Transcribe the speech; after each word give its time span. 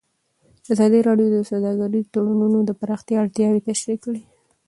ازادي 0.73 0.99
راډیو 1.07 1.27
د 1.33 1.37
سوداګریز 1.49 2.05
تړونونه 2.13 2.57
د 2.63 2.71
پراختیا 2.79 3.17
اړتیاوې 3.23 3.65
تشریح 3.69 3.99
کړي. 4.05 4.21